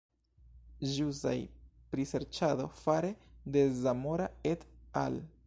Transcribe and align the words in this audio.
Ĵusaj 0.93 1.33
priserĉado 1.93 2.67
fare 2.81 3.13
de 3.57 3.67
Zamora 3.85 4.29
"et 4.55 4.67
al. 5.07 5.25